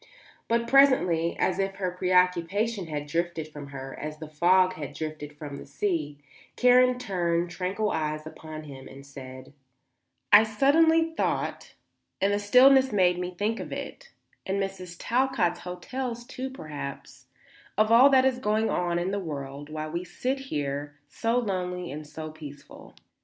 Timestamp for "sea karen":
5.67-6.97